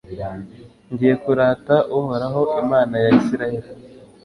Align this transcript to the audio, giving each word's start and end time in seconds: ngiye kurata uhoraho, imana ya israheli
ngiye 0.91 1.15
kurata 1.23 1.75
uhoraho, 1.97 2.41
imana 2.61 2.95
ya 3.03 3.09
israheli 3.19 3.69